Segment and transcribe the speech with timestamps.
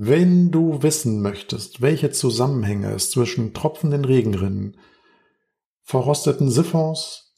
[0.00, 4.76] Wenn du wissen möchtest, welche Zusammenhänge es zwischen tropfenden Regenrinnen,
[5.82, 7.34] verrosteten Siphons,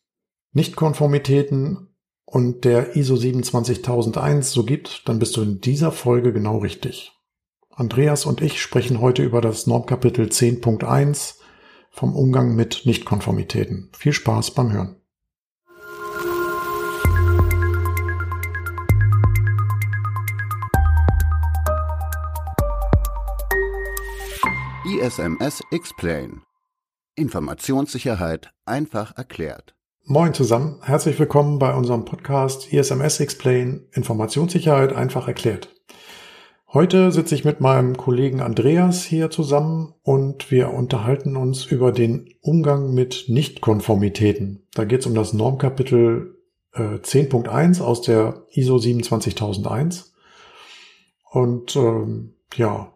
[0.52, 1.88] Nichtkonformitäten
[2.26, 7.12] und der ISO 27001 so gibt, dann bist du in dieser Folge genau richtig.
[7.70, 11.36] Andreas und ich sprechen heute über das Normkapitel 10.1
[11.90, 13.88] vom Umgang mit Nichtkonformitäten.
[13.96, 14.99] Viel Spaß beim Hören.
[25.00, 26.42] ISMS Explain.
[27.14, 29.74] Informationssicherheit einfach erklärt.
[30.04, 35.74] Moin zusammen, herzlich willkommen bei unserem Podcast ISMS Explain Informationssicherheit einfach erklärt.
[36.70, 42.34] Heute sitze ich mit meinem Kollegen Andreas hier zusammen und wir unterhalten uns über den
[42.42, 44.66] Umgang mit Nichtkonformitäten.
[44.74, 46.36] Da geht es um das Normkapitel
[46.74, 50.12] äh, 10.1 aus der ISO 27001.
[51.30, 52.92] Und ähm, ja,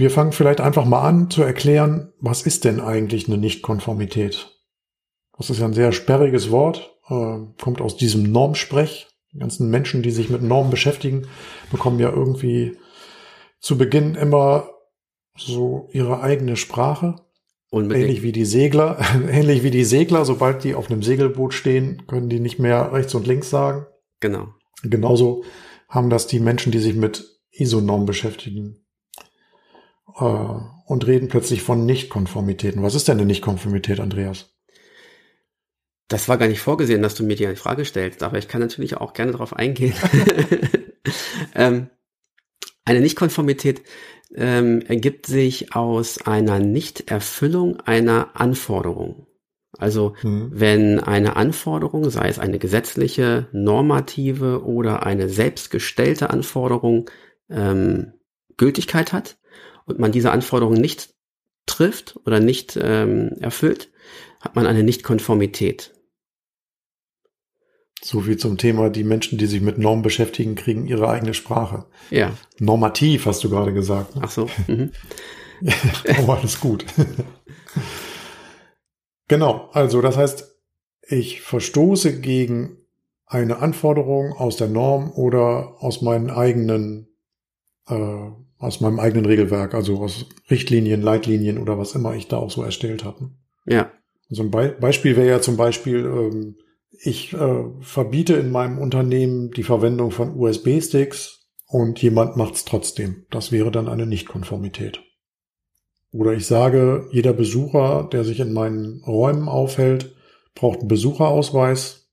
[0.00, 4.58] wir fangen vielleicht einfach mal an zu erklären, was ist denn eigentlich eine Nichtkonformität?
[5.36, 9.08] Das ist ja ein sehr sperriges Wort, äh, kommt aus diesem Normsprech.
[9.34, 11.28] Die ganzen Menschen, die sich mit Normen beschäftigen,
[11.70, 12.78] bekommen ja irgendwie
[13.60, 14.70] zu Beginn immer
[15.36, 17.16] so ihre eigene Sprache.
[17.70, 18.06] Unbedingt.
[18.06, 18.98] Ähnlich wie die Segler,
[19.30, 23.14] ähnlich wie die Segler, sobald die auf einem Segelboot stehen, können die nicht mehr rechts
[23.14, 23.84] und links sagen.
[24.20, 24.48] Genau.
[24.82, 25.44] Genauso
[25.90, 28.86] haben das die Menschen, die sich mit ISO-Normen beschäftigen,
[30.14, 32.82] und reden plötzlich von Nichtkonformitäten.
[32.82, 34.54] Was ist denn eine Nichtkonformität, Andreas?
[36.08, 38.96] Das war gar nicht vorgesehen, dass du mir die Frage stellst, aber ich kann natürlich
[38.96, 39.94] auch gerne darauf eingehen.
[41.54, 41.88] ähm,
[42.84, 43.82] eine Nichtkonformität
[44.34, 49.26] ähm, ergibt sich aus einer Nichterfüllung einer Anforderung.
[49.78, 50.50] Also hm.
[50.52, 57.08] wenn eine Anforderung, sei es eine gesetzliche, normative oder eine selbstgestellte Anforderung,
[57.48, 58.14] ähm,
[58.56, 59.38] Gültigkeit hat,
[59.90, 61.10] und man diese Anforderungen nicht
[61.66, 63.90] trifft oder nicht ähm, erfüllt,
[64.40, 65.92] hat man eine Nichtkonformität.
[68.02, 71.84] So viel zum Thema, die Menschen, die sich mit Normen beschäftigen, kriegen ihre eigene Sprache.
[72.10, 72.32] Ja.
[72.58, 74.16] Normativ, hast du gerade gesagt.
[74.16, 74.22] Ne?
[74.24, 74.48] Ach so.
[74.66, 74.92] Mhm.
[76.18, 76.86] Aber alles gut.
[79.28, 80.50] genau, also das heißt,
[81.02, 82.78] ich verstoße gegen
[83.26, 87.08] eine Anforderung aus der Norm oder aus meinen eigenen
[87.86, 88.30] äh,
[88.60, 92.62] aus meinem eigenen Regelwerk, also aus Richtlinien, Leitlinien oder was immer ich da auch so
[92.62, 93.30] erstellt habe.
[93.66, 93.90] Ja.
[94.28, 96.56] So ein Be Beispiel wäre ja zum Beispiel, ähm,
[97.02, 103.24] ich äh, verbiete in meinem Unternehmen die Verwendung von USB-Sticks und jemand macht es trotzdem.
[103.30, 105.00] Das wäre dann eine Nichtkonformität.
[106.12, 110.14] Oder ich sage, jeder Besucher, der sich in meinen Räumen aufhält,
[110.54, 112.10] braucht einen Besucherausweis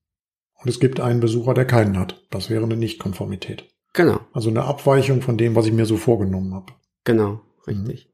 [0.62, 2.26] und es gibt einen Besucher, der keinen hat.
[2.30, 3.66] Das wäre eine Nichtkonformität.
[3.98, 4.20] Genau.
[4.32, 6.72] Also eine Abweichung von dem, was ich mir so vorgenommen habe.
[7.04, 8.14] Genau, richtig.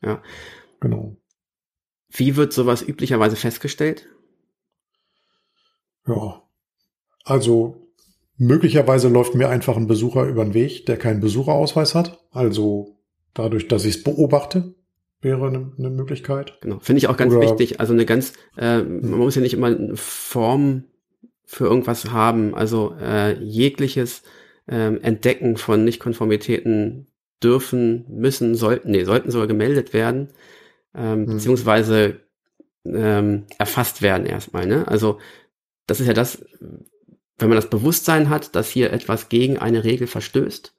[0.00, 0.08] Mhm.
[0.08, 0.22] Ja.
[0.78, 1.16] Genau.
[2.10, 4.08] Wie wird sowas üblicherweise festgestellt?
[6.06, 6.42] Ja.
[7.24, 7.88] Also
[8.36, 12.24] möglicherweise läuft mir einfach ein Besucher über den Weg, der keinen Besucherausweis hat.
[12.30, 12.96] Also
[13.32, 14.76] dadurch, dass ich es beobachte,
[15.22, 16.60] wäre eine, eine, Möglichkeit.
[16.60, 17.80] Genau, finde ich auch ganz Oder, wichtig.
[17.80, 20.84] Also eine ganz, äh, man muss ja nicht immer eine Form
[21.44, 22.54] für irgendwas haben.
[22.54, 24.22] Also äh, jegliches
[24.68, 27.06] ähm, Entdecken von Nichtkonformitäten
[27.42, 30.28] dürfen, müssen, sollten, nee, sollten sogar gemeldet werden,
[30.94, 31.26] ähm, mhm.
[31.26, 32.20] beziehungsweise
[32.84, 34.66] ähm, erfasst werden erstmal.
[34.66, 34.86] Ne?
[34.88, 35.18] Also
[35.86, 36.44] das ist ja das,
[37.38, 40.74] wenn man das Bewusstsein hat, dass hier etwas gegen eine Regel verstößt,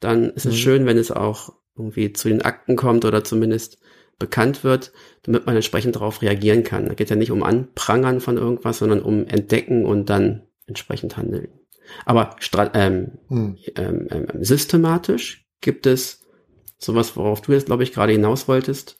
[0.00, 0.50] dann ist mhm.
[0.52, 3.78] es schön, wenn es auch irgendwie zu den Akten kommt oder zumindest
[4.18, 4.92] bekannt wird,
[5.22, 6.86] damit man entsprechend darauf reagieren kann.
[6.86, 11.48] Da geht ja nicht um Anprangern von irgendwas, sondern um Entdecken und dann entsprechend handeln.
[12.04, 12.36] Aber
[12.74, 13.58] ähm, hm.
[13.76, 16.26] ähm, ähm, systematisch gibt es
[16.78, 18.98] sowas, worauf du jetzt, glaube ich, gerade hinaus wolltest,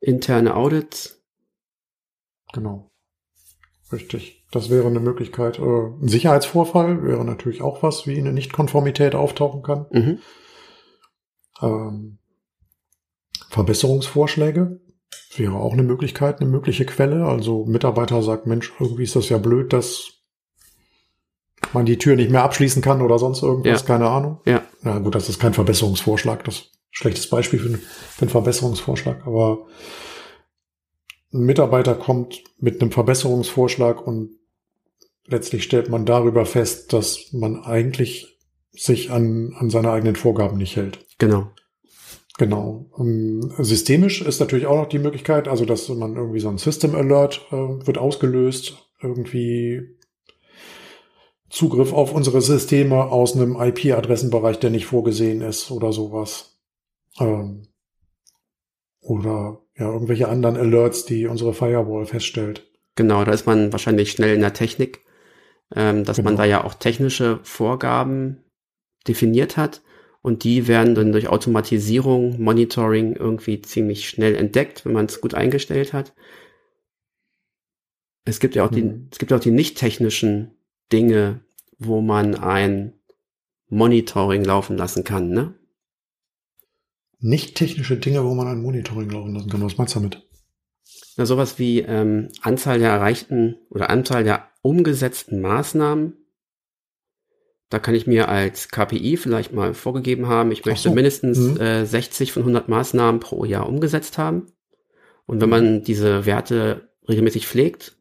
[0.00, 1.22] interne Audits.
[2.52, 2.90] Genau.
[3.92, 4.46] Richtig.
[4.50, 5.58] Das wäre eine Möglichkeit.
[5.58, 9.86] Äh, ein Sicherheitsvorfall wäre natürlich auch was, wie eine Nichtkonformität auftauchen kann.
[9.90, 10.18] Mhm.
[11.60, 12.18] Ähm,
[13.50, 14.80] Verbesserungsvorschläge
[15.36, 17.26] wäre auch eine Möglichkeit, eine mögliche Quelle.
[17.26, 20.17] Also Mitarbeiter sagt, Mensch, irgendwie ist das ja blöd, dass
[21.74, 23.86] man die Tür nicht mehr abschließen kann oder sonst irgendwas, ja.
[23.86, 24.40] keine Ahnung.
[24.44, 24.62] Ja.
[24.84, 29.26] Ja, gut, das ist kein Verbesserungsvorschlag, das ist ein schlechtes Beispiel für, für einen Verbesserungsvorschlag,
[29.26, 29.66] aber
[31.32, 34.30] ein Mitarbeiter kommt mit einem Verbesserungsvorschlag und
[35.26, 38.38] letztlich stellt man darüber fest, dass man eigentlich
[38.72, 41.04] sich an, an seine eigenen Vorgaben nicht hält.
[41.18, 41.50] Genau.
[42.38, 42.88] Genau.
[42.98, 46.94] Ähm, systemisch ist natürlich auch noch die Möglichkeit, also dass man irgendwie so ein System
[46.94, 49.97] Alert äh, wird ausgelöst, irgendwie
[51.50, 56.58] Zugriff auf unsere Systeme aus einem IP-Adressenbereich, der nicht vorgesehen ist oder sowas.
[57.18, 57.62] Ähm,
[59.00, 62.66] oder ja, irgendwelche anderen Alerts, die unsere Firewall feststellt.
[62.96, 65.00] Genau, da ist man wahrscheinlich schnell in der Technik,
[65.74, 66.30] ähm, dass Genau.
[66.30, 68.42] man da ja auch technische Vorgaben
[69.06, 69.82] definiert hat
[70.20, 75.32] und die werden dann durch Automatisierung, Monitoring irgendwie ziemlich schnell entdeckt, wenn man es gut
[75.34, 76.12] eingestellt hat.
[78.24, 79.08] Es gibt ja auch die, Mhm.
[79.10, 80.57] es gibt ja auch die nicht technischen
[80.92, 81.40] Dinge,
[81.78, 82.94] wo man ein
[83.68, 85.54] Monitoring laufen lassen kann, ne?
[87.20, 89.62] Nicht technische Dinge, wo man ein Monitoring laufen lassen kann.
[89.62, 90.22] Was meinst du damit?
[91.16, 96.16] Na, sowas wie ähm, Anzahl der erreichten oder Anzahl der umgesetzten Maßnahmen.
[97.70, 100.94] Da kann ich mir als KPI vielleicht mal vorgegeben haben, ich möchte so.
[100.94, 101.60] mindestens Mhm.
[101.60, 104.46] äh, 60 von 100 Maßnahmen pro Jahr umgesetzt haben.
[105.26, 107.98] Und wenn man diese Werte regelmäßig pflegt,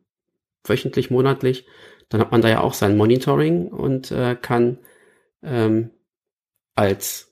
[0.63, 1.65] wöchentlich, monatlich,
[2.09, 4.79] dann hat man da ja auch sein Monitoring und äh, kann
[5.43, 5.91] ähm,
[6.75, 7.31] als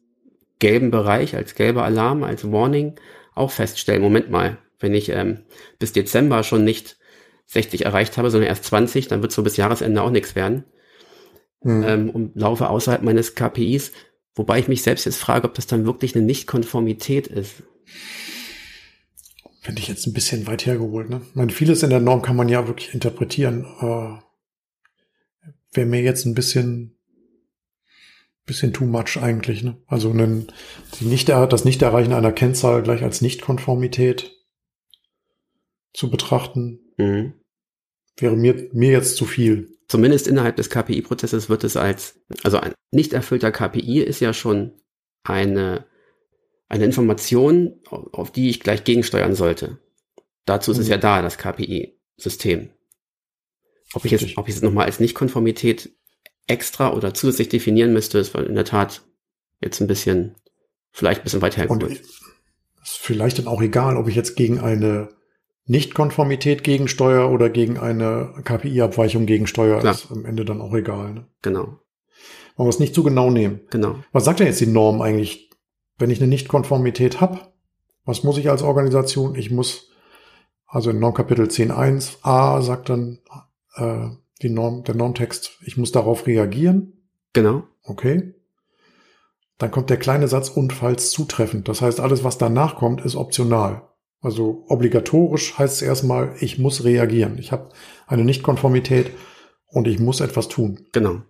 [0.60, 2.96] gelben Bereich, als gelber Alarm, als Warning
[3.34, 5.40] auch feststellen, Moment mal, wenn ich ähm,
[5.80, 6.98] bis Dezember schon nicht
[7.48, 10.66] 60 erreicht habe, sondern erst 20, dann wird so bis Jahresende auch nichts werden
[11.66, 11.84] Hm.
[11.84, 13.92] ähm, und laufe außerhalb meines KPIs,
[14.36, 17.64] wobei ich mich selbst jetzt frage, ob das dann wirklich eine Nichtkonformität ist.
[19.62, 21.10] Finde ich jetzt ein bisschen weit hergeholt.
[21.10, 21.22] Ne?
[21.28, 23.66] Ich meine, vieles in der Norm kann man ja wirklich interpretieren.
[23.82, 24.25] Äh,
[25.76, 26.98] Wäre mir jetzt ein bisschen,
[28.46, 29.64] bisschen too much eigentlich.
[29.64, 29.78] Ne?
[29.88, 30.48] Also einen,
[31.00, 34.32] die nicht, das Nicht-Erreichen einer Kennzahl gleich als Nichtkonformität
[35.94, 37.34] zu betrachten, Mhm.
[38.18, 39.78] wäre mir, mir jetzt zu viel.
[39.90, 44.72] Zumindest innerhalb des KPI-Prozesses wird es als, also ein nicht erfüllter KPI ist ja schon
[45.24, 45.86] eine,
[46.70, 49.80] eine Information, auf die ich gleich gegensteuern sollte.
[50.46, 50.92] Dazu ist es Mhm.
[50.92, 52.70] ja da, das KPI-System.
[53.96, 55.92] Ob ich jetzt, ob ich es nochmal als Nichtkonformität
[56.48, 59.02] extra oder zusätzlich definieren müsste, ist in der Tat
[59.62, 60.36] jetzt ein bisschen,
[60.92, 62.02] vielleicht ein bisschen weit Und hergeholt.
[62.84, 65.10] ist vielleicht dann auch egal, ob ich jetzt gegen eine
[65.66, 69.96] Nichtkonformität gegensteuere oder gegen eine KPI-Abweichung gegensteuere, Klar.
[69.96, 71.14] ist am Ende dann auch egal.
[71.14, 71.28] Ne?
[71.42, 71.80] Genau,
[72.58, 73.62] Man muss nicht zu genau nehmen.
[73.72, 73.96] genau.
[74.12, 75.50] Was sagt denn jetzt die Norm eigentlich,
[75.98, 77.40] wenn ich eine Nichtkonformität habe?
[78.04, 79.34] Was muss ich als Organisation?
[79.34, 79.90] Ich muss,
[80.68, 83.20] also in Normkapitel 10.1a sagt dann
[83.76, 84.10] äh,
[84.42, 86.94] die Norm, der Normtext, ich muss darauf reagieren.
[87.34, 88.34] Genau, Okay.
[89.58, 91.70] Dann kommt der kleine Satz und falls zutreffend.
[91.70, 93.88] Das heißt, alles, was danach kommt, ist optional.
[94.22, 97.38] Also obligatorisch heißt es erstmal, ich muss reagieren.
[97.38, 97.70] Ich habe
[98.08, 99.12] eine Nichtkonformität
[99.68, 100.88] und ich muss etwas tun.
[100.92, 101.22] genau.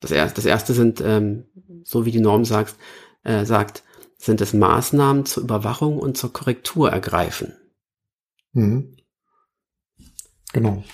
[0.00, 1.46] Das erste, das erste sind, ähm,
[1.82, 2.76] so wie die Norm sagt,
[3.24, 3.82] äh, sagt,
[4.18, 7.54] sind es Maßnahmen zur Überwachung und zur Korrektur ergreifen.
[8.52, 8.98] Mhm.
[10.52, 10.84] Genau.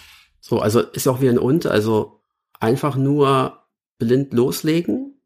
[0.44, 2.20] So, also ist auch wieder ein Und, also
[2.58, 3.62] einfach nur
[3.98, 5.22] blind loslegen,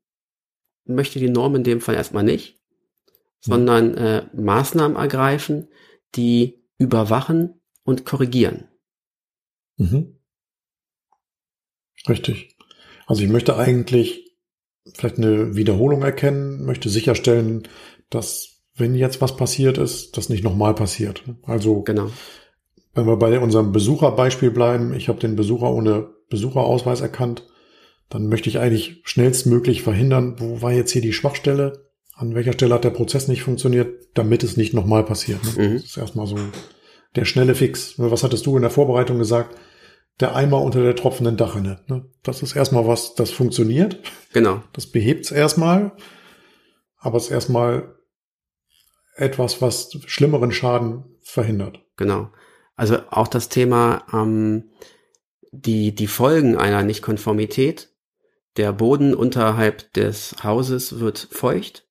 [0.84, 2.60] möchte die Norm in dem Fall erstmal nicht,
[3.40, 5.68] sondern äh, Maßnahmen ergreifen,
[6.14, 8.68] die überwachen und korrigieren.
[9.78, 10.18] Mhm.
[12.06, 12.54] Richtig.
[13.06, 14.36] Also ich möchte eigentlich
[14.94, 17.66] vielleicht eine Wiederholung erkennen, möchte sicherstellen,
[18.10, 21.24] dass wenn jetzt was passiert ist, das nicht nochmal passiert.
[21.44, 22.10] Also Genau,
[22.96, 27.46] wenn wir bei unserem Besucherbeispiel bleiben, ich habe den Besucher ohne Besucherausweis erkannt,
[28.08, 31.84] dann möchte ich eigentlich schnellstmöglich verhindern, wo war jetzt hier die Schwachstelle,
[32.14, 35.40] an welcher Stelle hat der Prozess nicht funktioniert, damit es nicht nochmal passiert.
[35.56, 35.68] Ne?
[35.68, 35.74] Mhm.
[35.74, 36.38] Das ist erstmal so
[37.14, 37.94] der schnelle Fix.
[37.98, 39.56] Was hattest du in der Vorbereitung gesagt?
[40.20, 41.80] Der Eimer unter der tropfenden Dachrinne.
[41.88, 42.06] Ne?
[42.22, 43.98] Das ist erstmal was, das funktioniert.
[44.32, 45.92] genau, Das behebt's erstmal.
[46.98, 47.94] Aber es ist erstmal
[49.16, 51.80] etwas, was schlimmeren Schaden verhindert.
[51.96, 52.30] genau.
[52.76, 54.70] Also auch das Thema, ähm,
[55.52, 57.90] die, die Folgen einer Nichtkonformität.
[58.56, 61.86] Der Boden unterhalb des Hauses wird feucht.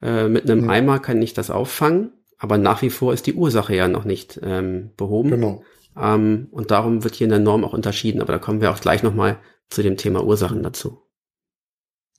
[0.00, 0.70] Äh, mit einem Mhm.
[0.70, 4.38] Eimer kann ich das auffangen, aber nach wie vor ist die Ursache ja noch nicht
[4.42, 5.30] ähm, behoben.
[5.30, 5.64] Genau.
[5.96, 8.80] Ähm, und darum wird hier in der Norm auch unterschieden, aber da kommen wir auch
[8.80, 9.38] gleich nochmal
[9.70, 11.02] zu dem Thema Ursachen dazu.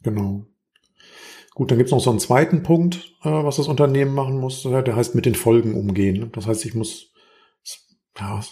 [0.03, 0.45] Genau.
[1.53, 4.65] Gut, dann gibt's noch so einen zweiten Punkt, äh, was das Unternehmen machen muss.
[4.65, 6.29] äh, Der heißt mit den Folgen umgehen.
[6.33, 7.11] Das heißt, ich muss,
[8.19, 8.51] ja, es-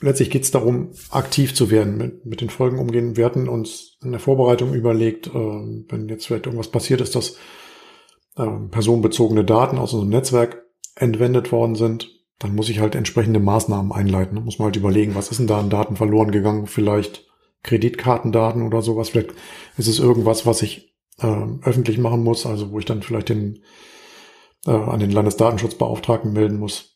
[0.00, 3.16] letztlich geht's darum, aktiv zu werden, mit, mit den Folgen umgehen.
[3.16, 7.36] Wir hatten uns in der Vorbereitung überlegt, äh, wenn jetzt vielleicht irgendwas passiert ist, dass
[8.36, 10.62] äh, personenbezogene Daten aus unserem Netzwerk
[10.96, 14.36] entwendet worden sind, dann muss ich halt entsprechende Maßnahmen einleiten.
[14.36, 16.66] Da muss man halt überlegen, was ist denn da an Daten verloren gegangen?
[16.66, 17.26] Vielleicht
[17.62, 19.10] Kreditkartendaten oder sowas.
[19.10, 19.34] Vielleicht
[19.76, 21.26] ist es irgendwas, was ich äh,
[21.62, 23.62] öffentlich machen muss, also wo ich dann vielleicht den
[24.66, 26.89] äh, an den Landesdatenschutzbeauftragten melden muss.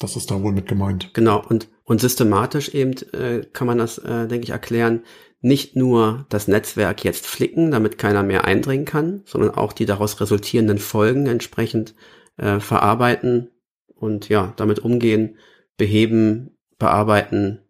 [0.00, 1.12] Das ist da wohl mit gemeint.
[1.12, 5.04] Genau, und, und systematisch eben äh, kann man das, äh, denke ich, erklären.
[5.42, 10.20] nicht nur das Netzwerk jetzt flicken, damit keiner mehr eindringen kann, sondern auch die daraus
[10.20, 11.94] resultierenden Folgen entsprechend
[12.36, 13.50] äh, verarbeiten
[13.94, 15.38] und ja, damit umgehen,
[15.76, 17.60] beheben, bearbeiten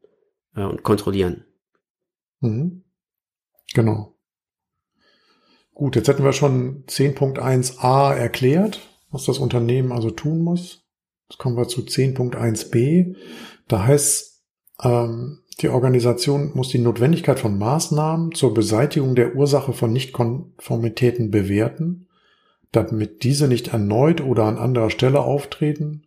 [0.56, 1.44] äh, und kontrollieren.
[2.40, 2.84] Mhm.
[3.74, 4.16] Genau.
[5.74, 10.84] Gut, jetzt hätten wir schon 10.1a erklärt, was das Unternehmen also tun muss.
[11.30, 13.14] Jetzt kommen wir zu 10.1b.
[13.68, 14.42] Da heißt,
[14.82, 22.08] ähm, die Organisation muss die Notwendigkeit von Maßnahmen zur Beseitigung der Ursache von Nichtkonformitäten bewerten,
[22.72, 26.02] damit diese nicht erneut oder an anderer Stelle auftreten,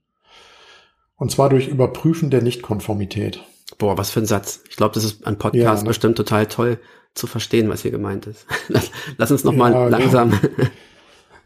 [1.15, 3.41] und zwar durch Überprüfen der Nichtkonformität.
[3.77, 4.63] Boah, was für ein Satz.
[4.69, 5.87] Ich glaube, das ist ein Podcast ja, ne?
[5.87, 6.79] bestimmt total toll
[7.13, 8.45] zu verstehen, was hier gemeint ist.
[8.67, 10.37] Lass, lass uns noch ja, mal langsam.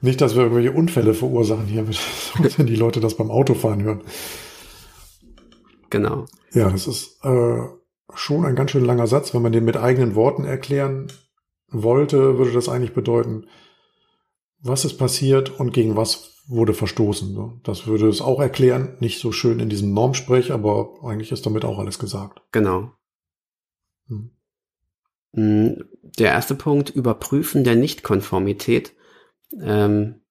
[0.01, 1.87] Nicht, dass wir irgendwelche Unfälle verursachen hier,
[2.57, 4.01] wenn die Leute das beim Autofahren hören.
[5.89, 6.25] Genau.
[6.51, 7.61] Ja, das ist äh,
[8.13, 9.33] schon ein ganz schön langer Satz.
[9.33, 11.07] Wenn man den mit eigenen Worten erklären
[11.69, 13.47] wollte, würde das eigentlich bedeuten,
[14.59, 17.61] was ist passiert und gegen was wurde verstoßen.
[17.63, 18.95] Das würde es auch erklären.
[18.99, 22.41] Nicht so schön in diesem Normsprech, aber eigentlich ist damit auch alles gesagt.
[22.51, 22.91] Genau.
[24.07, 24.31] Hm.
[25.33, 25.83] hm
[26.17, 28.93] der erste Punkt, Überprüfen der Nichtkonformität.
[29.61, 30.21] Ähm,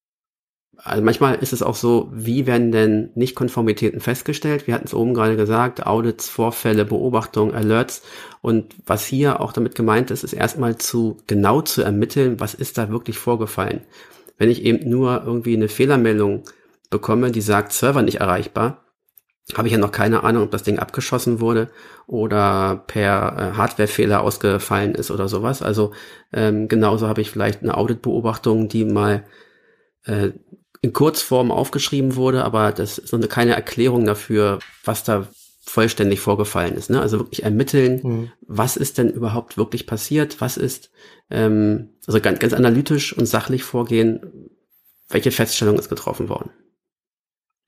[0.79, 4.67] also manchmal ist es auch so, wie werden denn Nichtkonformitäten festgestellt?
[4.67, 8.03] Wir hatten es oben gerade gesagt, Audits, Vorfälle, Beobachtungen, Alerts.
[8.43, 12.77] Und was hier auch damit gemeint ist, ist erstmal zu genau zu ermitteln, was ist
[12.77, 13.83] da wirklich vorgefallen.
[14.39, 16.43] Wenn ich eben nur irgendwie eine Fehlermeldung
[16.91, 18.86] bekomme, die sagt, Server nicht erreichbar,
[19.55, 21.71] habe ich ja noch keine Ahnung, ob das Ding abgeschossen wurde
[22.07, 25.63] oder per äh, Hardwarefehler ausgefallen ist oder sowas.
[25.63, 25.93] Also
[26.33, 29.25] ähm, genauso habe ich vielleicht eine Auditbeobachtung, die mal
[30.05, 30.31] äh,
[30.83, 35.27] in Kurzform aufgeschrieben wurde, aber das ist noch keine Erklärung dafür, was da
[35.63, 36.91] vollständig vorgefallen ist.
[36.91, 37.01] Ne?
[37.01, 38.33] Also wirklich ermitteln, mhm.
[38.41, 40.91] was ist denn überhaupt wirklich passiert, was ist,
[41.31, 44.51] ähm, also ganz, ganz analytisch und sachlich vorgehen,
[45.09, 46.51] welche Feststellung ist getroffen worden.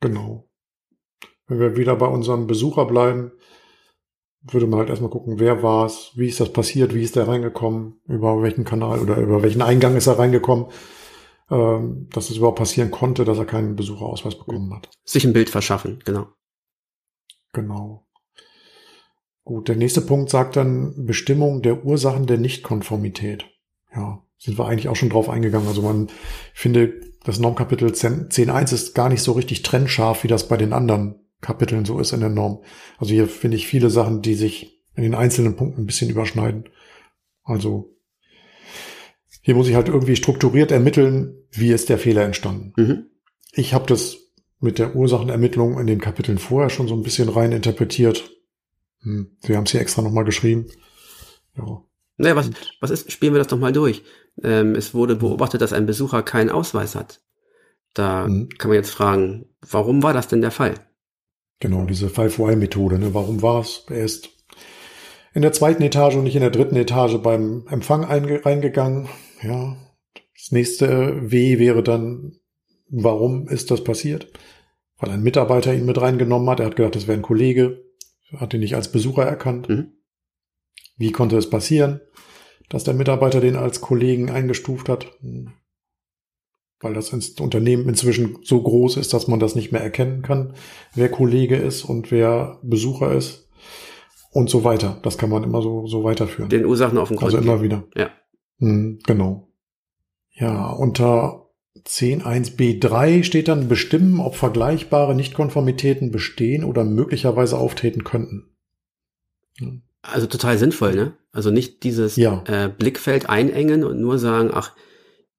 [0.01, 0.48] Genau.
[1.49, 3.31] Wenn wir wieder bei unserem Besucher bleiben,
[4.41, 7.27] würde man halt erstmal gucken, wer war es, wie ist das passiert, wie ist der
[7.27, 10.67] reingekommen, über welchen Kanal oder über welchen Eingang ist er reingekommen
[11.51, 14.89] ähm, dass es überhaupt passieren konnte, dass er keinen Besucherausweis bekommen hat.
[15.03, 16.27] Sich ein Bild verschaffen, genau.
[17.53, 18.05] Genau.
[19.43, 23.45] Gut, der nächste Punkt sagt dann Bestimmung der Ursachen der Nichtkonformität.
[23.95, 25.67] Ja, sind wir eigentlich auch schon drauf eingegangen.
[25.67, 26.09] Also man
[26.53, 31.28] finde, das Normkapitel 10.1 ist gar nicht so richtig trennscharf, wie das bei den anderen
[31.41, 32.63] Kapiteln so ist in der Norm.
[32.97, 36.65] Also hier finde ich viele Sachen, die sich in den einzelnen Punkten ein bisschen überschneiden.
[37.43, 37.95] Also
[39.41, 42.73] hier muss ich halt irgendwie strukturiert ermitteln, wie ist der Fehler entstanden.
[42.75, 43.05] Mhm.
[43.53, 44.17] Ich habe das
[44.59, 48.29] mit der Ursachenermittlung in den Kapiteln vorher schon so ein bisschen rein interpretiert.
[49.01, 50.67] Hm, wir haben es hier extra nochmal geschrieben.
[51.57, 51.81] Ja.
[52.17, 52.49] Naja, was,
[52.81, 54.03] was ist, spielen wir das doch mal durch.
[54.43, 57.21] Ähm, es wurde beobachtet, dass ein Besucher keinen Ausweis hat.
[57.93, 58.49] Da mhm.
[58.57, 60.75] kann man jetzt fragen, warum war das denn der Fall?
[61.59, 62.99] Genau, diese Five-Why-Methode.
[62.99, 63.13] Ne?
[63.13, 63.85] Warum war es?
[63.89, 64.29] Er ist
[65.33, 69.09] in der zweiten Etage und nicht in der dritten Etage beim Empfang eingegangen.
[69.41, 69.77] Ja,
[70.35, 72.39] das nächste W wäre dann,
[72.89, 74.31] warum ist das passiert?
[74.97, 76.59] Weil ein Mitarbeiter ihn mit reingenommen hat.
[76.59, 77.83] Er hat gedacht, das wäre ein Kollege,
[78.37, 79.69] hat ihn nicht als Besucher erkannt.
[79.69, 79.93] Mhm.
[80.97, 82.01] Wie konnte es passieren,
[82.69, 85.07] dass der Mitarbeiter den als Kollegen eingestuft hat?
[86.81, 90.53] Weil das Unternehmen inzwischen so groß ist, dass man das nicht mehr erkennen kann,
[90.95, 93.49] wer Kollege ist und wer Besucher ist
[94.31, 94.99] und so weiter.
[95.03, 96.49] Das kann man immer so, so weiterführen.
[96.49, 97.33] Den Ursachen auf den Grund.
[97.33, 97.83] Also immer wieder.
[97.95, 98.09] Ja.
[98.59, 99.49] Hm, genau.
[100.31, 101.49] Ja, unter
[101.85, 108.55] 10.1b3 steht dann bestimmen, ob vergleichbare Nichtkonformitäten bestehen oder möglicherweise auftreten könnten.
[109.57, 109.81] Hm.
[110.01, 111.17] Also total sinnvoll, ne?
[111.31, 112.43] Also nicht dieses ja.
[112.47, 114.73] äh, Blickfeld einengen und nur sagen, ach,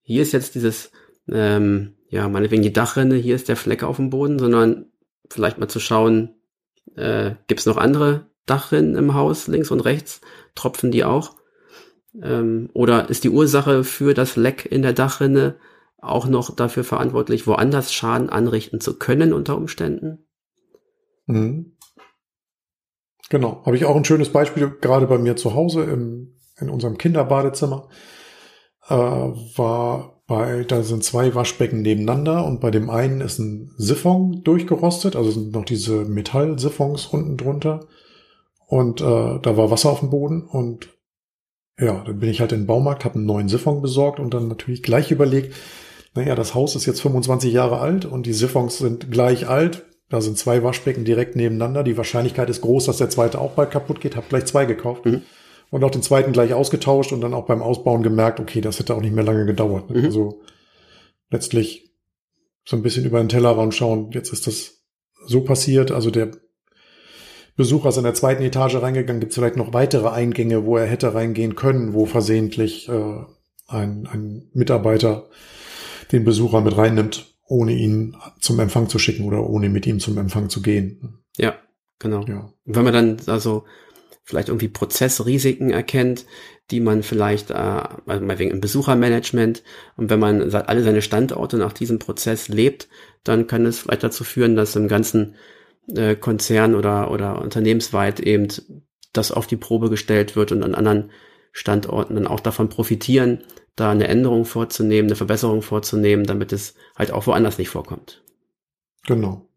[0.03, 0.93] hier ist jetzt dieses,
[1.31, 4.87] ähm, ja, meinetwegen die Dachrinne, hier ist der Fleck auf dem Boden, sondern
[5.29, 6.35] vielleicht mal zu schauen,
[6.97, 10.21] äh, gibt es noch andere Dachrinnen im Haus, links und rechts,
[10.55, 11.37] tropfen die auch?
[12.21, 15.57] Ähm, oder ist die Ursache für das Leck in der Dachrinne
[15.99, 20.27] auch noch dafür verantwortlich, woanders Schaden anrichten zu können unter Umständen?
[21.27, 21.77] Mhm.
[23.29, 23.63] Genau.
[23.65, 27.89] Habe ich auch ein schönes Beispiel, gerade bei mir zu Hause im, in unserem Kinderbadezimmer.
[28.89, 34.45] Äh, war bei, da sind zwei Waschbecken nebeneinander und bei dem einen ist ein Siphon
[34.45, 37.89] durchgerostet, also sind noch diese Metallsiphons unten drunter.
[38.69, 39.05] Und äh,
[39.43, 40.91] da war Wasser auf dem Boden und
[41.81, 44.47] ja, dann bin ich halt in den Baumarkt, habe einen neuen Siphon besorgt und dann
[44.47, 45.53] natürlich gleich überlegt,
[46.15, 49.85] naja, das Haus ist jetzt 25 Jahre alt und die Siphons sind gleich alt.
[50.11, 51.83] Da sind zwei Waschbecken direkt nebeneinander.
[51.83, 54.15] Die Wahrscheinlichkeit ist groß, dass der zweite auch bald kaputt geht.
[54.15, 55.07] Hab gleich zwei gekauft.
[55.07, 55.23] Mhm.
[55.71, 58.95] Und auch den zweiten gleich ausgetauscht und dann auch beim Ausbauen gemerkt, okay, das hätte
[58.95, 59.91] auch nicht mehr lange gedauert.
[59.91, 59.99] Ne?
[59.99, 60.05] Mhm.
[60.05, 60.43] Also
[61.31, 61.93] letztlich
[62.65, 64.85] so ein bisschen über den Tellerrand schauen, jetzt ist das
[65.27, 66.33] so passiert, also der
[67.57, 70.87] Besucher ist in der zweiten Etage reingegangen, gibt es vielleicht noch weitere Eingänge, wo er
[70.87, 73.25] hätte reingehen können, wo versehentlich äh,
[73.67, 75.29] ein, ein Mitarbeiter
[76.13, 80.17] den Besucher mit reinnimmt, ohne ihn zum Empfang zu schicken oder ohne mit ihm zum
[80.19, 81.19] Empfang zu gehen.
[81.37, 81.55] Ja,
[81.99, 82.25] genau.
[82.27, 82.53] Ja.
[82.65, 83.65] wenn man dann also
[84.25, 86.27] vielleicht irgendwie Prozessrisiken erkennt,
[86.71, 89.63] die man vielleicht, äh, also wegen im Besuchermanagement,
[89.97, 92.89] und wenn man alle seine Standorte nach diesem Prozess lebt,
[93.25, 95.35] dann kann es vielleicht dazu führen, dass im ganzen
[95.89, 98.49] äh, Konzern oder, oder unternehmensweit eben
[99.13, 101.11] das auf die Probe gestellt wird und an anderen
[101.53, 103.43] Standorten dann auch davon profitieren,
[103.75, 108.23] da eine Änderung vorzunehmen, eine Verbesserung vorzunehmen, damit es halt auch woanders nicht vorkommt.
[109.07, 109.50] Genau.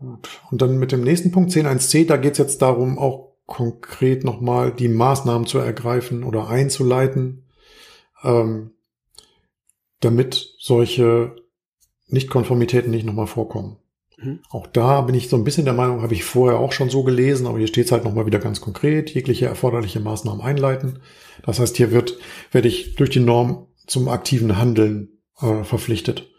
[0.00, 0.40] Gut.
[0.50, 4.72] Und dann mit dem nächsten Punkt 10.1c, da geht es jetzt darum, auch konkret nochmal
[4.72, 7.44] die Maßnahmen zu ergreifen oder einzuleiten,
[8.22, 8.70] ähm,
[10.00, 11.36] damit solche
[12.06, 13.76] Nichtkonformitäten nicht nochmal vorkommen.
[14.16, 14.40] Mhm.
[14.50, 17.02] Auch da bin ich so ein bisschen der Meinung, habe ich vorher auch schon so
[17.02, 21.00] gelesen, aber hier steht es halt nochmal wieder ganz konkret, jegliche erforderliche Maßnahmen einleiten.
[21.44, 22.18] Das heißt, hier wird,
[22.52, 26.30] werde ich durch die Norm zum aktiven Handeln äh, verpflichtet.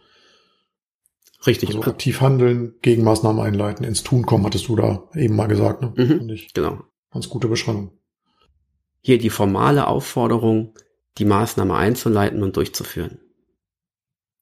[1.45, 1.69] Richtig.
[1.69, 5.81] Also aktiv handeln, Gegenmaßnahmen einleiten, ins Tun kommen, hattest du da eben mal gesagt.
[5.81, 5.93] Ne?
[5.95, 6.83] Mhm, ich genau.
[7.11, 7.91] Ganz gute Beschreibung.
[9.01, 10.75] Hier die formale Aufforderung,
[11.17, 13.19] die Maßnahme einzuleiten und durchzuführen.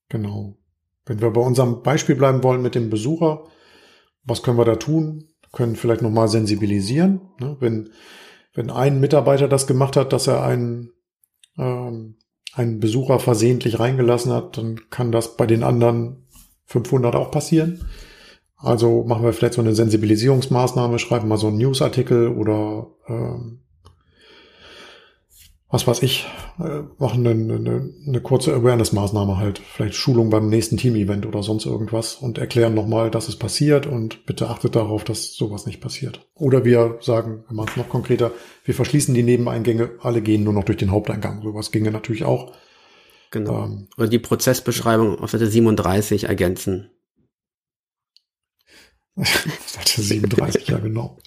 [0.10, 0.58] Genau.
[1.06, 3.46] Wenn wir bei unserem Beispiel bleiben wollen mit dem Besucher,
[4.24, 5.30] was können wir da tun?
[5.52, 7.22] Können vielleicht nochmal sensibilisieren.
[7.40, 7.58] Ne?
[7.60, 7.92] Wenn,
[8.54, 10.92] wenn ein Mitarbeiter das gemacht hat, dass er einen,
[11.58, 12.18] ähm,
[12.54, 16.28] einen Besucher versehentlich reingelassen hat, dann kann das bei den anderen
[16.70, 17.86] 500 auch passieren.
[18.58, 23.60] Also machen wir vielleicht so eine Sensibilisierungsmaßnahme, schreiben mal so einen Newsartikel oder ähm,
[25.72, 26.28] was weiß ich,
[26.60, 31.66] äh, machen eine, eine, eine kurze Awareness-Maßnahme halt, vielleicht Schulung beim nächsten Team-Event oder sonst
[31.66, 36.28] irgendwas und erklären nochmal, dass es passiert und bitte achtet darauf, dass sowas nicht passiert.
[36.34, 38.32] Oder wir sagen, wir machen es noch konkreter,
[38.66, 41.44] wir verschließen die Nebeneingänge, alle gehen nur noch durch den Haupteingang.
[41.44, 42.52] Sowas ginge natürlich auch.
[43.32, 43.66] Genau.
[43.66, 46.92] Ähm, oder die Prozessbeschreibung auf Seite 37 ergänzen.
[49.16, 51.18] Seite 37, ja genau.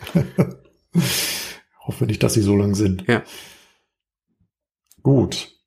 [1.81, 3.07] Hoffe nicht, dass sie so lang sind.
[3.09, 3.23] Ja.
[5.03, 5.59] Gut.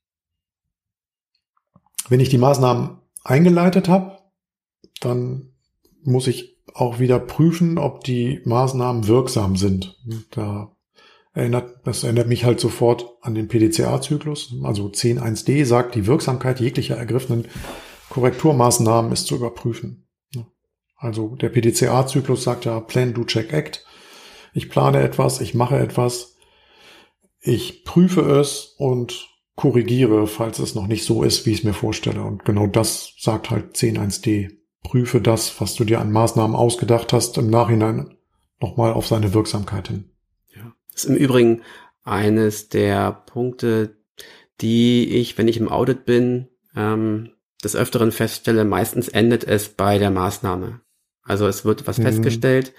[2.08, 4.20] Wenn ich die Maßnahmen eingeleitet habe,
[5.02, 5.54] dann
[6.04, 9.98] muss ich auch wieder prüfen, ob die Maßnahmen wirksam sind.
[10.32, 10.75] Da
[11.36, 14.56] erinnert, das erinnert mich halt sofort an den PDCA-Zyklus.
[14.64, 17.46] Also 10.1d sagt, die Wirksamkeit jeglicher ergriffenen
[18.10, 20.08] Korrekturmaßnahmen ist zu überprüfen.
[20.96, 23.86] Also der PDCA-Zyklus sagt ja Plan, Do, Check, Act.
[24.54, 26.38] Ich plane etwas, ich mache etwas,
[27.42, 31.74] ich prüfe es und korrigiere, falls es noch nicht so ist, wie ich es mir
[31.74, 32.24] vorstelle.
[32.24, 34.52] Und genau das sagt halt 10.1d.
[34.84, 38.16] Prüfe das, was du dir an Maßnahmen ausgedacht hast, im Nachhinein
[38.62, 40.15] nochmal auf seine Wirksamkeit hin.
[40.96, 41.62] Ist im Übrigen
[42.04, 43.98] eines der Punkte,
[44.62, 47.32] die ich, wenn ich im Audit bin, ähm,
[47.64, 50.82] des Öfteren feststelle, meistens endet es bei der Maßnahme.
[51.24, 52.04] Also es wird was mhm.
[52.04, 52.74] festgestellt,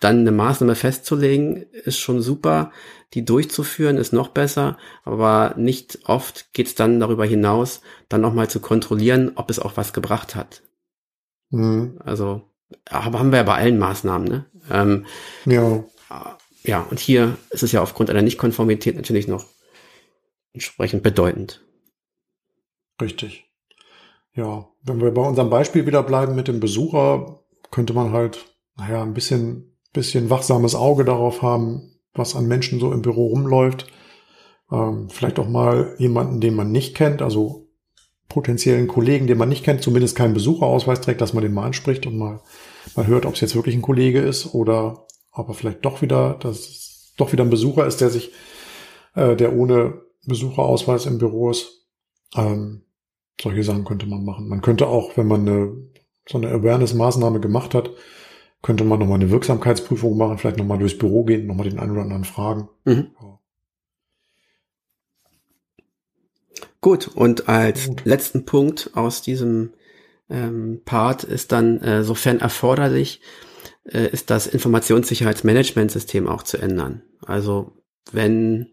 [0.00, 2.72] dann eine Maßnahme festzulegen, ist schon super.
[3.14, 8.50] Die durchzuführen ist noch besser, aber nicht oft geht es dann darüber hinaus, dann nochmal
[8.50, 10.62] zu kontrollieren, ob es auch was gebracht hat.
[11.50, 12.00] Mhm.
[12.04, 12.42] Also,
[12.90, 14.46] aber haben wir ja bei allen Maßnahmen, ne?
[14.70, 15.06] Ähm,
[15.44, 15.84] ja.
[16.66, 19.46] Ja, und hier ist es ja aufgrund einer Nichtkonformität natürlich noch
[20.52, 21.64] entsprechend bedeutend.
[23.00, 23.44] Richtig.
[24.34, 29.02] Ja, wenn wir bei unserem Beispiel wieder bleiben mit dem Besucher, könnte man halt, naja,
[29.02, 33.86] ein bisschen bisschen wachsames Auge darauf haben, was an Menschen so im Büro rumläuft.
[34.70, 37.68] Ähm, vielleicht auch mal jemanden, den man nicht kennt, also
[38.28, 42.06] potenziellen Kollegen, den man nicht kennt, zumindest keinen Besucherausweis trägt, dass man den mal anspricht
[42.06, 42.40] und mal,
[42.94, 45.05] mal hört, ob es jetzt wirklich ein Kollege ist oder
[45.36, 48.32] ob er vielleicht doch wieder, dass es doch wieder ein Besucher ist, der sich,
[49.14, 51.86] äh, der ohne Besucherausweis im Büro ist.
[52.34, 52.82] Ähm,
[53.40, 54.48] solche Sachen könnte man machen.
[54.48, 55.72] Man könnte auch, wenn man eine,
[56.28, 57.90] so eine Awareness-Maßnahme gemacht hat,
[58.62, 62.02] könnte man nochmal eine Wirksamkeitsprüfung machen, vielleicht nochmal durchs Büro gehen, nochmal den einen oder
[62.02, 62.68] anderen fragen.
[62.84, 63.10] Mhm.
[63.20, 63.38] Ja.
[66.80, 68.04] Gut, und als Gut.
[68.04, 69.72] letzten Punkt aus diesem
[70.28, 73.20] ähm, Part ist dann, äh, sofern erforderlich,
[73.88, 77.02] äh, ist das Informationssicherheitsmanagementsystem auch zu ändern.
[77.24, 77.72] Also
[78.12, 78.72] wenn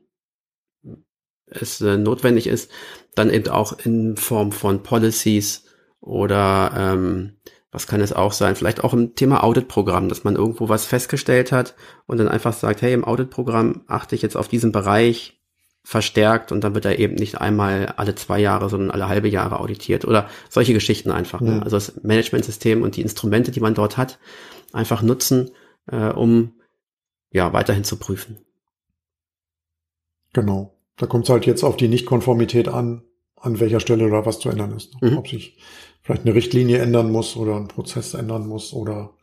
[1.47, 2.71] es äh, notwendig ist,
[3.15, 5.65] dann eben auch in Form von Policies
[5.99, 7.37] oder ähm,
[7.73, 8.55] Was kann es auch sein?
[8.55, 11.73] Vielleicht auch im Thema Auditprogramm, dass man irgendwo was festgestellt hat
[12.05, 15.42] und dann einfach sagt, hey, im Auditprogramm achte ich jetzt auf diesen Bereich
[15.83, 19.59] verstärkt und dann wird er eben nicht einmal alle zwei Jahre, sondern alle halbe Jahre
[19.59, 21.41] auditiert oder solche Geschichten einfach.
[21.41, 21.61] Ne?
[21.61, 24.17] Also das Managementsystem und die Instrumente, die man dort hat,
[24.71, 25.51] einfach nutzen,
[25.87, 26.53] äh, um
[27.31, 28.37] ja weiterhin zu prüfen.
[30.31, 30.77] Genau.
[30.95, 33.03] Da kommt es halt jetzt auf die Nichtkonformität an,
[33.35, 35.01] an welcher Stelle oder was zu ändern ist.
[35.01, 35.17] Mhm.
[35.17, 35.57] Ob sich
[36.01, 39.15] vielleicht eine Richtlinie ändern muss oder ein Prozess ändern muss oder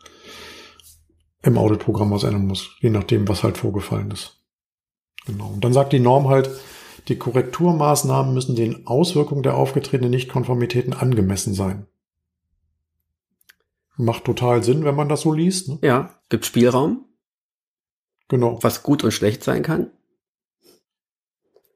[1.42, 4.39] im Auditprogramm was ändern muss, je nachdem, was halt vorgefallen ist.
[5.26, 5.48] Genau.
[5.48, 6.50] Und dann sagt die Norm halt,
[7.08, 11.86] die Korrekturmaßnahmen müssen den Auswirkungen der aufgetretenen Nichtkonformitäten angemessen sein.
[13.96, 15.68] Macht total Sinn, wenn man das so liest.
[15.68, 15.78] Ne?
[15.82, 17.04] Ja, gibt Spielraum.
[18.28, 18.58] Genau.
[18.62, 19.90] Was gut und schlecht sein kann.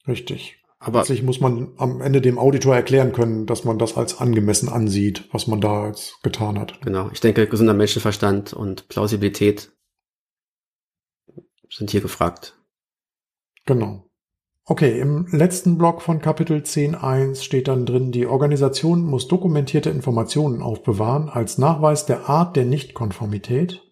[0.07, 0.59] Richtig.
[0.79, 4.69] Aber Letztlich muss man am Ende dem Auditor erklären können, dass man das als angemessen
[4.69, 6.81] ansieht, was man da jetzt getan hat.
[6.83, 7.09] Genau.
[7.11, 9.73] Ich denke, gesunder Menschenverstand und Plausibilität
[11.71, 12.59] sind hier gefragt.
[13.65, 14.05] Genau.
[14.67, 20.63] Okay, im letzten Block von Kapitel 10.1 steht dann drin, die Organisation muss dokumentierte Informationen
[20.63, 23.83] aufbewahren als Nachweis der Art der Nichtkonformität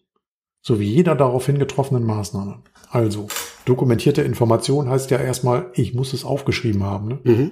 [0.63, 2.63] sowie jeder daraufhin getroffenen Maßnahme.
[2.91, 3.27] Also,
[3.67, 7.09] dokumentierte Information heißt ja erstmal, ich muss es aufgeschrieben haben.
[7.09, 7.21] Ne?
[7.25, 7.51] Mhm.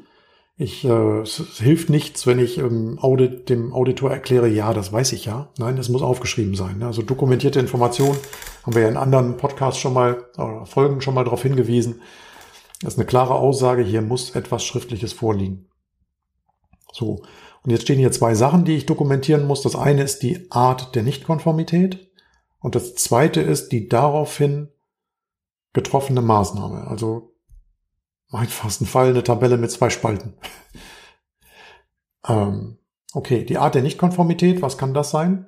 [0.60, 4.92] Ich, äh, es, es, hilft nichts, wenn ich ähm, Audit, dem Auditor erkläre, ja, das
[4.92, 5.48] weiß ich ja.
[5.56, 6.76] Nein, es muss aufgeschrieben sein.
[6.76, 6.86] Ne?
[6.86, 8.14] Also dokumentierte Information
[8.62, 12.02] haben wir ja in anderen Podcasts schon mal, oder Folgen schon mal darauf hingewiesen.
[12.82, 15.66] Das ist eine klare Aussage, hier muss etwas Schriftliches vorliegen.
[16.92, 17.22] So.
[17.62, 19.62] Und jetzt stehen hier zwei Sachen, die ich dokumentieren muss.
[19.62, 22.10] Das eine ist die Art der Nichtkonformität.
[22.58, 24.68] Und das zweite ist die daraufhin
[25.72, 26.86] getroffene Maßnahme.
[26.86, 27.29] Also
[28.32, 30.34] einfachsten Fall eine Tabelle mit zwei Spalten.
[32.28, 32.78] ähm,
[33.12, 35.46] okay, die Art der Nichtkonformität, was kann das sein?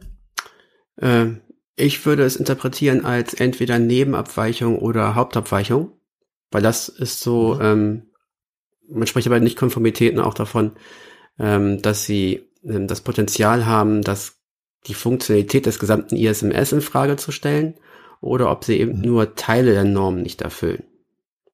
[1.00, 1.40] Ähm,
[1.76, 5.92] ich würde es interpretieren als entweder Nebenabweichung oder Hauptabweichung,
[6.50, 7.60] weil das ist so, mhm.
[7.62, 8.02] ähm,
[8.88, 10.72] man spricht ja bei Nichtkonformitäten auch davon,
[11.38, 14.38] ähm, dass sie ähm, das Potenzial haben, dass
[14.86, 17.74] die Funktionalität des gesamten ISMS in Frage zu stellen
[18.20, 19.04] oder ob sie eben mhm.
[19.04, 20.84] nur Teile der Normen nicht erfüllen.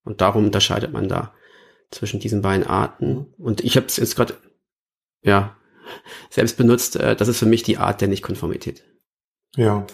[0.08, 1.34] Und darum unterscheidet man da
[1.90, 3.26] zwischen diesen beiden Arten.
[3.36, 4.32] Und ich habe es jetzt gerade
[5.20, 5.54] ja
[6.30, 6.96] selbst benutzt.
[6.96, 8.84] Äh, das ist für mich die Art der Nichtkonformität.
[9.54, 9.86] Ja.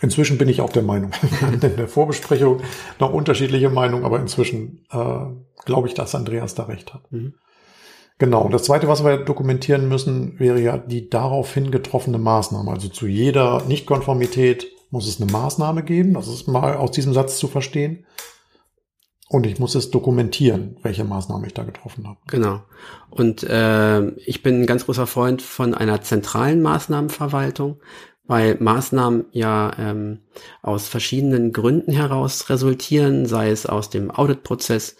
[0.00, 1.12] Inzwischen bin ich auch der Meinung.
[1.52, 2.62] in der Vorbesprechung
[2.98, 5.26] noch unterschiedliche Meinungen, aber inzwischen äh,
[5.64, 7.12] glaube ich, dass Andreas da recht hat.
[7.12, 7.34] Mhm.
[8.18, 8.42] Genau.
[8.42, 12.72] Und das Zweite, was wir dokumentieren müssen, wäre ja die daraufhin getroffene Maßnahme.
[12.72, 16.14] Also zu jeder Nichtkonformität muss es eine Maßnahme geben.
[16.14, 18.04] Das ist mal aus diesem Satz zu verstehen.
[19.28, 22.18] Und ich muss es dokumentieren, welche Maßnahme ich da getroffen habe.
[22.28, 22.62] Genau.
[23.10, 27.78] Und äh, ich bin ein ganz großer Freund von einer zentralen Maßnahmenverwaltung,
[28.24, 30.20] weil Maßnahmen ja ähm,
[30.62, 34.96] aus verschiedenen Gründen heraus resultieren, sei es aus dem Auditprozess,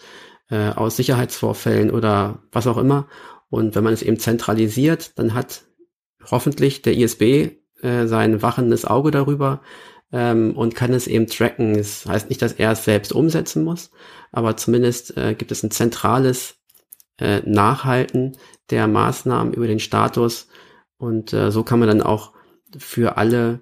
[0.51, 3.07] äh, aus Sicherheitsvorfällen oder was auch immer.
[3.49, 5.63] Und wenn man es eben zentralisiert, dann hat
[6.29, 9.61] hoffentlich der ISB äh, sein wachendes Auge darüber
[10.11, 11.75] ähm, und kann es eben tracken.
[11.77, 13.91] Das heißt nicht, dass er es selbst umsetzen muss,
[14.31, 16.55] aber zumindest äh, gibt es ein zentrales
[17.17, 18.37] äh, Nachhalten
[18.69, 20.47] der Maßnahmen über den Status
[20.97, 22.33] und äh, so kann man dann auch
[22.77, 23.61] für alle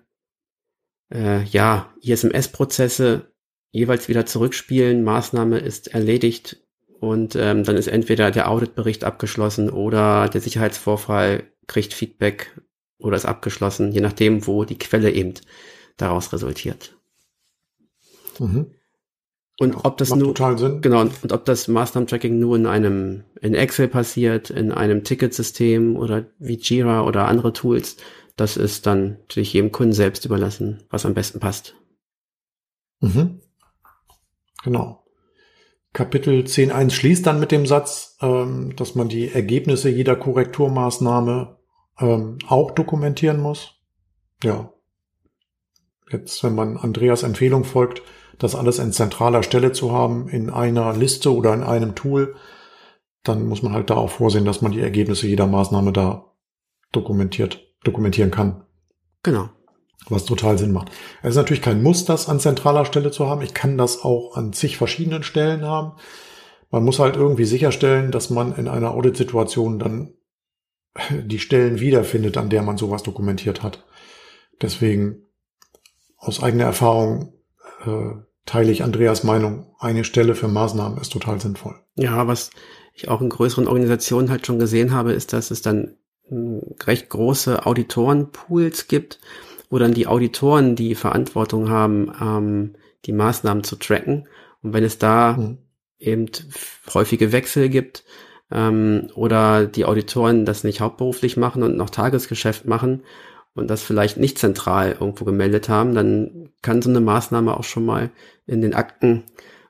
[1.14, 3.32] äh, ja ISMS-Prozesse
[3.72, 5.04] jeweils wieder zurückspielen.
[5.04, 6.58] Maßnahme ist erledigt
[7.00, 12.60] und ähm, dann ist entweder der Auditbericht abgeschlossen oder der Sicherheitsvorfall kriegt Feedback
[12.98, 15.36] oder ist abgeschlossen, je nachdem, wo die Quelle eben
[15.98, 16.96] daraus resultiert.
[18.40, 18.72] Mhm.
[19.60, 23.88] Und ja, ob das nur, genau, und ob das Maßnahmentracking nur in einem, in Excel
[23.88, 27.98] passiert, in einem Ticketsystem oder wie Jira oder andere Tools,
[28.36, 31.74] das ist dann natürlich jedem Kunden selbst überlassen, was am besten passt.
[33.00, 33.42] Mhm.
[34.64, 35.04] Genau.
[35.94, 41.58] Kapitel 10.1 schließt dann mit dem Satz, ähm, dass man die Ergebnisse jeder Korrekturmaßnahme
[42.00, 43.74] ähm, auch dokumentieren muss.
[44.44, 44.72] Ja.
[46.12, 48.02] Jetzt, wenn man Andreas Empfehlung folgt,
[48.38, 52.36] das alles in zentraler Stelle zu haben, in einer Liste oder in einem Tool,
[53.24, 56.34] dann muss man halt da auch vorsehen, dass man die Ergebnisse jeder Maßnahme da
[56.92, 58.64] dokumentiert, dokumentieren kann.
[59.24, 59.50] Genau.
[60.10, 60.92] Was total Sinn macht.
[61.22, 63.42] Es ist natürlich kein Muss, das an zentraler Stelle zu haben.
[63.42, 65.98] Ich kann das auch an zig verschiedenen Stellen haben.
[66.70, 70.14] Man muss halt irgendwie sicherstellen, dass man in einer Audit-Situation dann
[71.12, 73.86] die Stellen wiederfindet, an der man sowas dokumentiert hat.
[74.62, 75.27] Deswegen
[76.18, 77.34] aus eigener Erfahrung
[77.86, 81.76] äh, teile ich Andreas Meinung, eine Stelle für Maßnahmen ist total sinnvoll.
[81.96, 82.50] Ja, was
[82.94, 85.96] ich auch in größeren Organisationen halt schon gesehen habe, ist, dass es dann
[86.86, 89.20] recht große Auditorenpools gibt,
[89.70, 92.76] wo dann die Auditoren die Verantwortung haben, ähm,
[93.06, 94.28] die Maßnahmen zu tracken.
[94.62, 95.60] Und wenn es da mhm.
[96.00, 96.26] eben
[96.94, 98.04] häufige Wechsel gibt
[98.52, 103.04] ähm, oder die Auditoren das nicht hauptberuflich machen und noch Tagesgeschäft machen
[103.58, 107.86] und das vielleicht nicht zentral irgendwo gemeldet haben, dann kann so eine Maßnahme auch schon
[107.86, 108.12] mal
[108.46, 109.24] in den Akten